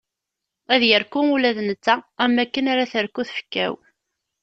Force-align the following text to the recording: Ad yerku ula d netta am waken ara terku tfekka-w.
Ad 0.73 0.81
yerku 0.89 1.19
ula 1.33 1.51
d 1.57 1.59
netta 1.67 1.95
am 2.23 2.33
waken 2.37 2.65
ara 2.71 2.91
terku 2.91 3.21
tfekka-w. 3.27 3.73